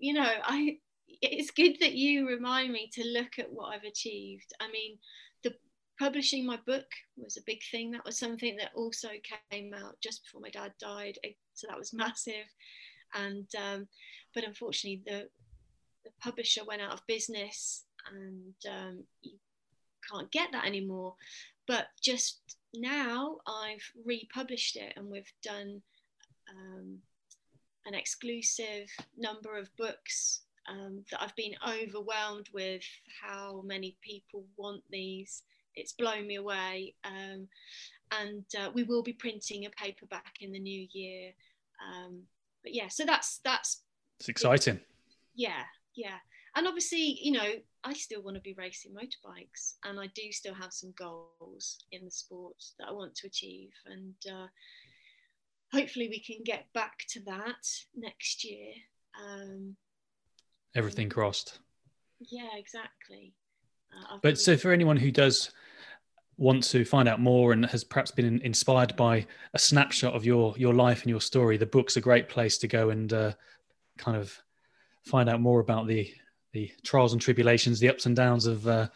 [0.00, 0.78] you know, I
[1.22, 4.52] it's good that you remind me to look at what I've achieved.
[4.60, 4.98] I mean,
[5.44, 5.54] the
[5.98, 7.92] publishing my book was a big thing.
[7.92, 9.08] That was something that also
[9.50, 11.18] came out just before my dad died,
[11.54, 12.46] so that was massive.
[13.14, 13.86] And um,
[14.34, 15.28] but unfortunately, the
[16.04, 19.38] the publisher went out of business, and um, you
[20.10, 21.14] can't get that anymore.
[21.68, 25.82] But just now, I've republished it, and we've done.
[26.50, 26.98] Um,
[27.84, 28.86] an exclusive
[29.18, 32.82] number of books um, that I've been overwhelmed with
[33.22, 35.42] how many people want these.
[35.74, 36.94] It's blown me away.
[37.04, 37.48] Um,
[38.20, 41.32] and uh, we will be printing a paperback in the new year.
[41.82, 42.22] Um,
[42.62, 43.82] but yeah, so that's that's
[44.20, 44.80] It's exciting.
[45.34, 45.62] yeah,
[45.94, 46.18] yeah.
[46.54, 47.48] And obviously, you know,
[47.82, 52.04] I still want to be racing motorbikes, and I do still have some goals in
[52.04, 53.70] the sport that I want to achieve.
[53.86, 54.46] And uh,
[55.72, 58.72] hopefully, we can get back to that next year.
[59.18, 59.76] Um,
[60.74, 61.58] Everything crossed.
[62.30, 63.34] yeah, exactly.
[63.92, 65.50] Uh, But so for anyone who does
[66.38, 70.54] want to find out more and has perhaps been inspired by a snapshot of your
[70.56, 73.32] your life and your story, the book's a great place to go and uh,
[73.98, 74.36] kind of
[75.04, 76.10] find out more about the
[76.52, 78.88] the trials and tribulations, the ups and downs of uh,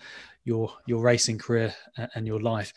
[0.44, 1.74] your your racing career
[2.14, 2.72] and your life.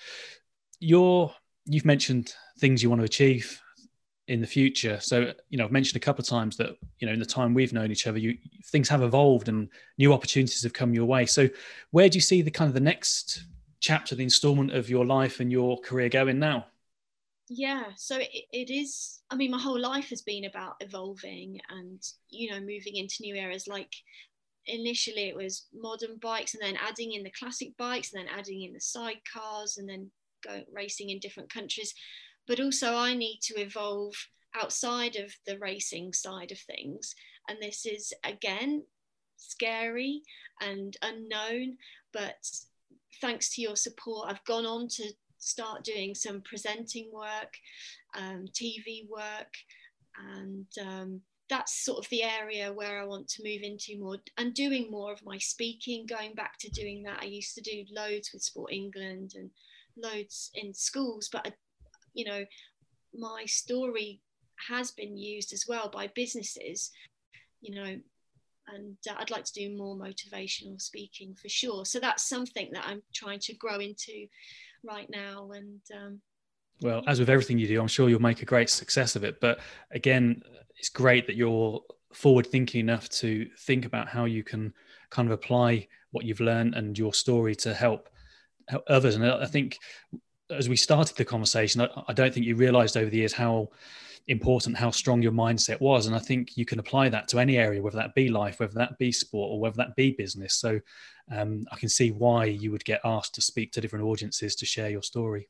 [0.80, 1.34] Your
[1.66, 3.62] you've mentioned things you want to achieve
[4.30, 5.00] in the future.
[5.02, 7.54] So you know, I've mentioned a couple of times that you know in the time
[7.54, 11.26] we've known each other, you things have evolved and new opportunities have come your way.
[11.26, 11.50] So
[11.92, 13.46] where do you see the kind of the next
[13.80, 16.65] chapter, the installment of your life and your career going now?
[17.52, 22.00] yeah so it, it is i mean my whole life has been about evolving and
[22.30, 23.92] you know moving into new areas like
[24.68, 28.62] initially it was modern bikes and then adding in the classic bikes and then adding
[28.62, 30.12] in the sidecars and then
[30.44, 31.94] go racing in different countries
[32.50, 34.14] but also i need to evolve
[34.62, 37.16] outside of the racing side of things
[37.48, 38.84] and this is again
[39.38, 40.22] scary
[40.60, 41.78] and unknown
[42.12, 42.46] but
[43.22, 45.10] thanks to your support i've gone on to
[45.40, 47.54] start doing some presenting work,
[48.16, 49.54] um, TV work,
[50.36, 54.54] and um, that's sort of the area where I want to move into more and
[54.54, 57.20] doing more of my speaking, going back to doing that.
[57.22, 59.50] I used to do loads with Sport England and
[59.98, 61.54] loads in schools, but,
[62.13, 62.45] you know,
[63.13, 64.22] my story
[64.67, 66.91] has been used as well by businesses,
[67.62, 67.95] you know,
[68.74, 71.86] and uh, I'd like to do more motivational speaking for sure.
[71.86, 74.28] So that's something that I'm trying to grow into
[74.84, 75.52] right now.
[75.52, 76.22] And um,
[76.82, 79.41] well, as with everything you do, I'm sure you'll make a great success of it.
[79.41, 79.60] But
[79.91, 80.41] again,
[80.78, 81.82] it's great that you're
[82.13, 84.74] forward thinking enough to think about how you can
[85.10, 88.10] kind of apply what you've learned and your story to help,
[88.67, 89.15] help others.
[89.15, 89.78] And I think
[90.50, 93.70] as we started the conversation, I, I don't think you realized over the years how
[94.30, 96.06] important how strong your mindset was.
[96.06, 98.76] And i think you can apply that to any area whether that be life whether
[98.76, 100.56] that be sport or whether that be business.
[100.56, 100.80] So
[101.32, 104.66] um, i can see why you would get asked to speak to different audiences to
[104.66, 105.50] share your story.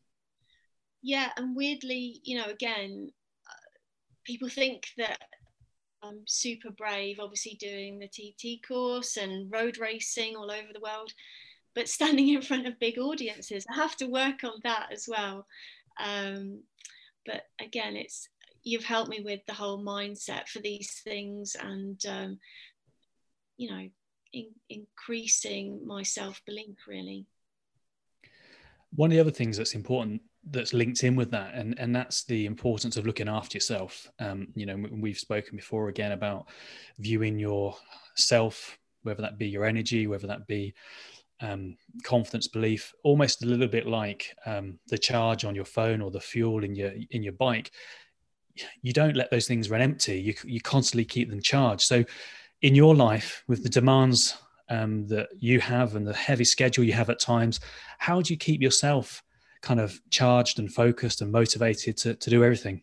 [1.02, 3.10] Yeah and weirdly you know again
[3.48, 3.70] uh,
[4.24, 5.20] people think that
[6.02, 11.12] i'm super brave obviously doing the tt course and road racing all over the world
[11.76, 13.66] but standing in front of big audiences.
[13.70, 15.46] I have to work on that as well.
[16.00, 16.64] Um,
[17.26, 18.30] but again it's
[18.64, 22.40] you've helped me with the whole mindset for these things and um,
[23.58, 23.88] you know
[24.34, 27.26] in, increasing my self-belief really.
[28.96, 32.24] One of the other things that's important that's linked in with that and and that's
[32.24, 34.10] the importance of looking after yourself.
[34.20, 36.48] Um, you know we've spoken before again about
[36.98, 37.76] viewing your
[38.16, 40.74] self whether that be your energy whether that be
[41.41, 46.12] um, confidence belief almost a little bit like um, the charge on your phone or
[46.12, 47.71] the fuel in your in your bike
[48.82, 50.19] you don't let those things run empty.
[50.19, 51.82] You, you constantly keep them charged.
[51.82, 52.04] So,
[52.62, 54.38] in your life, with the demands
[54.69, 57.60] um, that you have and the heavy schedule you have at times,
[57.99, 59.23] how do you keep yourself
[59.62, 62.82] kind of charged and focused and motivated to, to do everything?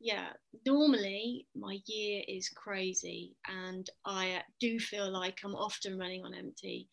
[0.00, 0.28] Yeah,
[0.64, 6.88] normally my year is crazy and I do feel like I'm often running on empty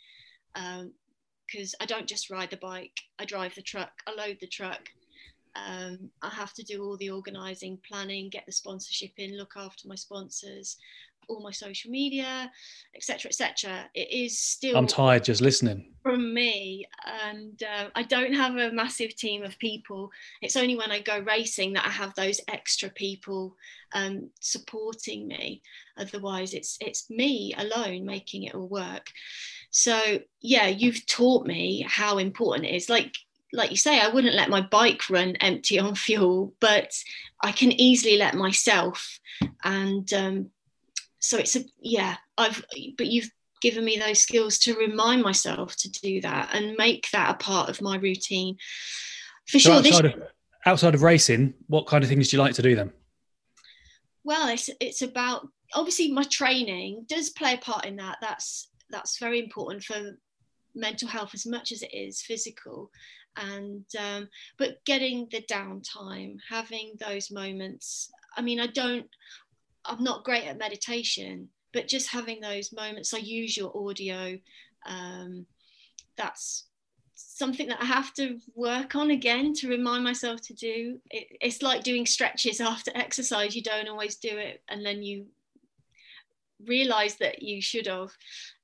[0.53, 4.47] because um, I don't just ride the bike, I drive the truck, I load the
[4.47, 4.89] truck,
[5.67, 9.87] um, I have to do all the organising, planning, get the sponsorship in, look after
[9.87, 10.77] my sponsors,
[11.29, 12.51] all my social media,
[12.95, 13.89] etc., etc.
[13.93, 14.75] It is still.
[14.75, 15.93] I'm tired just listening.
[16.03, 16.85] From me,
[17.31, 20.09] and uh, I don't have a massive team of people.
[20.41, 23.55] It's only when I go racing that I have those extra people
[23.93, 25.61] um, supporting me.
[25.97, 29.07] Otherwise, it's it's me alone making it all work.
[29.71, 32.89] So yeah, you've taught me how important it is.
[32.89, 33.13] Like
[33.51, 36.93] like you say, I wouldn't let my bike run empty on fuel, but
[37.41, 39.19] I can easily let myself.
[39.63, 40.49] And um,
[41.19, 42.17] so it's a yeah.
[42.37, 42.63] I've
[42.97, 43.31] but you've
[43.61, 47.69] given me those skills to remind myself to do that and make that a part
[47.69, 48.57] of my routine.
[49.47, 49.77] For so sure.
[49.77, 50.23] Outside, this, of,
[50.65, 52.91] outside of racing, what kind of things do you like to do then?
[54.23, 58.17] Well, it's it's about obviously my training does play a part in that.
[58.21, 60.17] That's that's very important for
[60.75, 62.91] mental health as much as it is physical
[63.37, 69.07] and um, but getting the downtime having those moments i mean i don't
[69.85, 74.37] i'm not great at meditation but just having those moments i use your audio
[74.85, 75.45] um,
[76.17, 76.65] that's
[77.13, 80.99] something that i have to work on again to remind myself to do.
[81.09, 85.25] It, it's like doing stretches after exercise you don't always do it and then you
[86.65, 88.11] realize that you should have.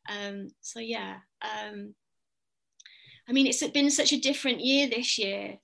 [0.10, 1.96] Um, so yeah um,
[3.28, 5.58] I mean, it's been such a different year this year.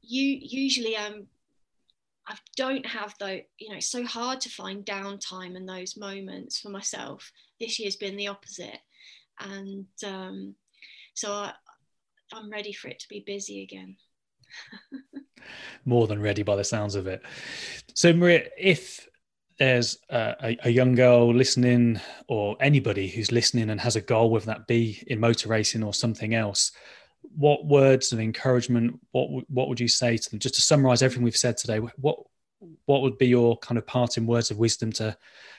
[0.00, 1.26] You usually um,
[2.26, 3.40] I don't have though.
[3.58, 7.32] You know, it's so hard to find downtime and those moments for myself.
[7.58, 8.78] This year's been the opposite,
[9.40, 10.54] and um,
[11.14, 11.52] so I,
[12.32, 13.96] I'm ready for it to be busy again.
[15.84, 17.22] More than ready by the sounds of it.
[17.94, 19.08] So, Maria, if
[19.58, 24.46] there's a, a, young girl listening or anybody who's listening and has a goal, whether
[24.46, 26.72] that be in motor racing or something else,
[27.36, 30.38] what words of encouragement, what, what would you say to them?
[30.38, 32.18] Just to summarize everything we've said today, what,
[32.86, 35.16] what would be your kind of parting words of wisdom to,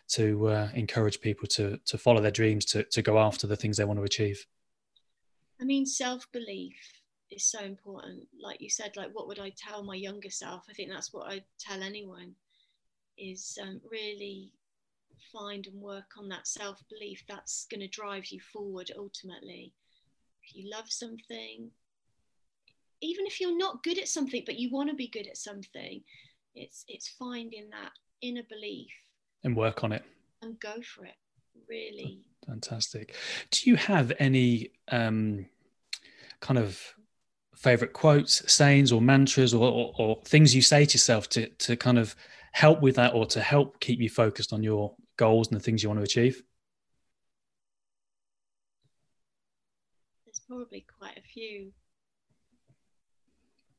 [0.10, 3.78] to uh, encourage people to, to follow their dreams, to, to go after the things
[3.78, 4.46] they want to achieve?
[5.62, 6.78] I mean, self-belief
[7.32, 8.24] is so important.
[8.42, 10.64] Like you said, like what would I tell my younger self?
[10.70, 12.34] I think that's what I'd tell anyone
[13.20, 14.52] is um, really
[15.32, 19.74] find and work on that self belief that's going to drive you forward ultimately.
[20.44, 21.70] If you love something,
[23.02, 26.02] even if you're not good at something, but you want to be good at something,
[26.56, 27.92] it's it's finding that
[28.22, 28.92] inner belief
[29.44, 30.04] and work on it
[30.42, 31.16] and go for it.
[31.68, 33.16] Really fantastic.
[33.52, 35.46] Do you have any um,
[36.40, 36.96] kind of
[37.56, 41.76] favorite quotes, sayings, or mantras, or, or, or things you say to yourself to to
[41.76, 42.16] kind of
[42.52, 45.84] help with that or to help keep you focused on your goals and the things
[45.84, 46.44] you want to achieve?
[50.26, 51.72] There's probably quite a few.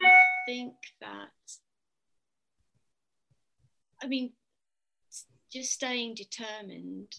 [0.02, 0.08] I
[0.46, 1.28] think that,
[4.02, 4.32] I mean,
[5.52, 7.14] just staying determined,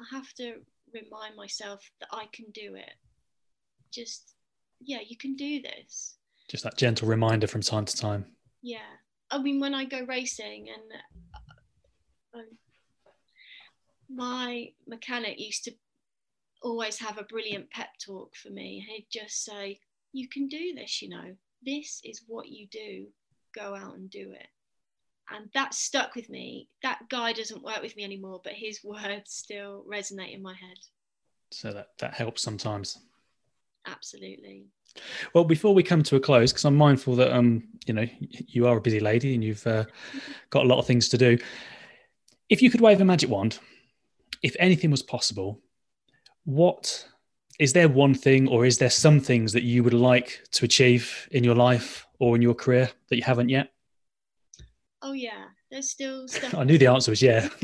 [0.00, 0.54] I have to
[0.92, 2.92] remind myself that I can do it.
[3.92, 4.34] Just,
[4.80, 6.16] yeah, you can do this.
[6.48, 8.26] Just that gentle reminder from time to time.
[8.62, 8.78] Yeah.
[9.34, 10.82] I mean, when I go racing and
[12.34, 12.48] uh, um,
[14.08, 15.72] my mechanic used to
[16.62, 18.84] always have a brilliant pep talk for me.
[18.88, 19.80] He'd just say,
[20.12, 23.06] You can do this, you know, this is what you do.
[23.54, 24.48] Go out and do it
[25.30, 26.68] and that stuck with me.
[26.82, 30.78] That guy doesn't work with me anymore, but his words still resonate in my head.
[31.50, 32.98] So that that helps sometimes.
[33.86, 34.66] Absolutely.
[35.34, 38.66] Well, before we come to a close, because I'm mindful that um, you know, you
[38.66, 39.84] are a busy lady and you've uh,
[40.50, 41.38] got a lot of things to do.
[42.48, 43.58] If you could wave a magic wand,
[44.42, 45.60] if anything was possible,
[46.44, 47.06] what
[47.58, 51.28] is there one thing or is there some things that you would like to achieve
[51.30, 53.70] in your life or in your career that you haven't yet?
[55.04, 56.54] oh yeah, there's still stuff.
[56.58, 57.48] I knew the answer was yeah.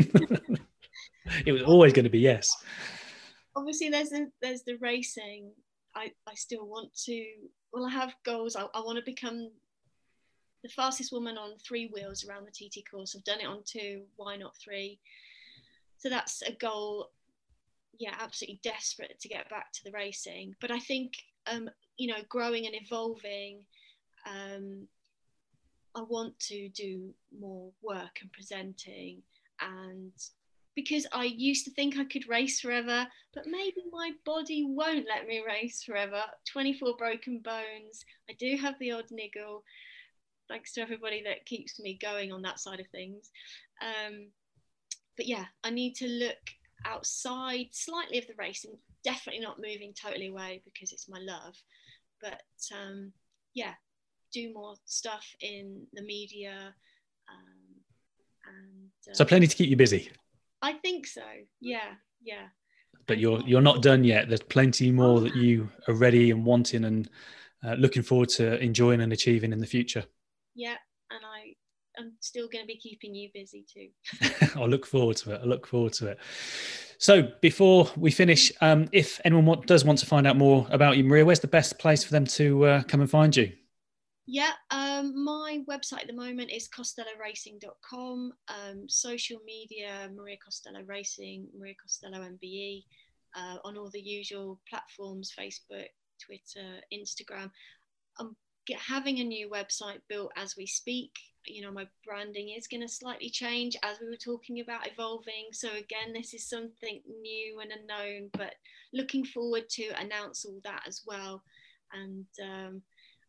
[1.44, 2.54] it was always going to be yes.
[3.56, 5.50] Obviously, there's the, there's the racing.
[5.94, 7.24] I, I still want to.
[7.72, 8.56] Well, I have goals.
[8.56, 9.50] I, I want to become
[10.62, 13.14] the fastest woman on three wheels around the TT course.
[13.16, 14.02] I've done it on two.
[14.16, 14.98] Why not three?
[15.98, 17.10] So that's a goal.
[17.98, 20.54] Yeah, absolutely desperate to get back to the racing.
[20.60, 21.12] But I think,
[21.46, 21.68] um,
[21.98, 23.64] you know, growing and evolving.
[24.26, 24.86] Um,
[25.94, 29.22] I want to do more work and presenting
[29.60, 30.12] and
[30.76, 35.26] because I used to think I could race forever, but maybe my body won't let
[35.26, 36.22] me race forever.
[36.50, 38.04] 24 broken bones.
[38.28, 39.64] I do have the odd niggle.
[40.48, 43.30] Thanks to everybody that keeps me going on that side of things.
[43.80, 44.28] Um,
[45.16, 46.38] but yeah, I need to look
[46.84, 51.54] outside slightly of the racing, definitely not moving totally away because it's my love.
[52.20, 52.42] But
[52.72, 53.12] um,
[53.54, 53.74] yeah,
[54.32, 56.74] do more stuff in the media.
[57.28, 57.70] Um,
[58.46, 60.10] and uh, so plenty to keep you busy.
[60.62, 61.22] I think so.
[61.60, 62.48] Yeah, yeah.
[63.06, 64.28] But you're you're not done yet.
[64.28, 67.08] There's plenty more that you are ready and wanting and
[67.64, 70.04] uh, looking forward to enjoying and achieving in the future.
[70.54, 70.76] Yeah,
[71.10, 71.54] and I
[71.98, 73.88] I'm still going to be keeping you busy too.
[74.60, 75.40] I look forward to it.
[75.42, 76.18] I look forward to it.
[76.98, 80.96] So before we finish, um, if anyone want, does want to find out more about
[80.96, 83.52] you, Maria, where's the best place for them to uh, come and find you?
[84.26, 88.32] Yeah, um, my website at the moment is costelloracing.com.
[88.48, 92.84] Um, social media, Maria Costello Racing, Maria Costello MBE,
[93.34, 95.88] uh, on all the usual platforms Facebook,
[96.24, 97.50] Twitter, Instagram.
[98.18, 98.36] I'm
[98.78, 101.10] having a new website built as we speak.
[101.46, 105.48] You know, my branding is going to slightly change as we were talking about evolving.
[105.52, 108.54] So, again, this is something new and unknown, but
[108.92, 111.42] looking forward to announce all that as well.
[111.92, 112.82] And um,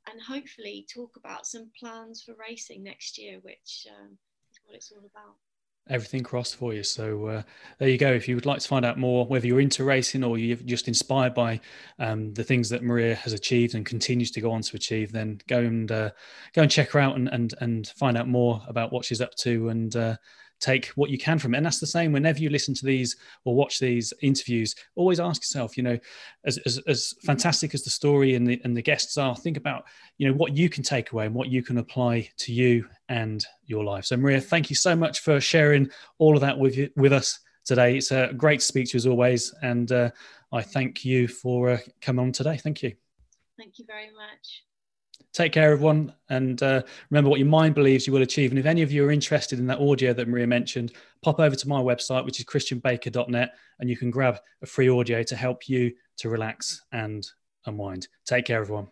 [0.09, 4.17] and hopefully talk about some plans for racing next year, which um,
[4.51, 5.35] is what it's all about.
[5.89, 6.83] Everything crossed for you.
[6.83, 7.43] So uh,
[7.79, 8.11] there you go.
[8.13, 10.87] If you would like to find out more, whether you're into racing or you're just
[10.87, 11.59] inspired by
[11.97, 15.41] um, the things that Maria has achieved and continues to go on to achieve, then
[15.47, 16.11] go and uh,
[16.53, 19.33] go and check her out and and and find out more about what she's up
[19.37, 20.15] to and uh,
[20.61, 21.57] take what you can from it.
[21.57, 25.41] And that's the same whenever you listen to these or watch these interviews, always ask
[25.41, 25.97] yourself, you know,
[26.45, 29.85] as, as, as fantastic as the story and the, and the guests are, think about,
[30.17, 33.45] you know, what you can take away and what you can apply to you and
[33.65, 34.05] your life.
[34.05, 35.89] So Maria, thank you so much for sharing
[36.19, 37.97] all of that with you, with us today.
[37.97, 39.53] It's a great speak to you as always.
[39.61, 40.11] And uh,
[40.51, 42.57] I thank you for uh, coming on today.
[42.57, 42.93] Thank you.
[43.57, 44.63] Thank you very much.
[45.33, 46.13] Take care, everyone.
[46.29, 48.51] And uh, remember what your mind believes you will achieve.
[48.51, 51.55] And if any of you are interested in that audio that Maria mentioned, pop over
[51.55, 55.69] to my website, which is christianbaker.net, and you can grab a free audio to help
[55.69, 57.25] you to relax and
[57.65, 58.09] unwind.
[58.25, 58.87] Take care, everyone.